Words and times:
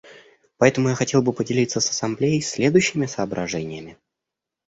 Поэтому 0.57 0.89
я 0.89 0.95
хотел 0.95 1.21
бы 1.21 1.31
поделиться 1.31 1.79
с 1.79 1.87
Ассамблеей 1.91 2.41
следующими 2.41 3.05
соображениями. 3.05 3.99